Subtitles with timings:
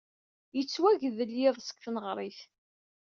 [0.57, 2.39] Yettwagdel yiḍes deg tneɣrit.